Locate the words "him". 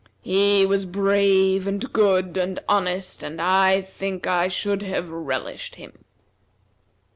5.75-6.05